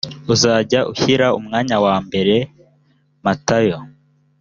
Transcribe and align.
uzajya 0.33 0.79
ushyira 0.91 1.25
mu 1.33 1.39
mwanya 1.45 1.75
wa 1.85 1.95
mbere 2.07 2.35
matayo 3.23 3.77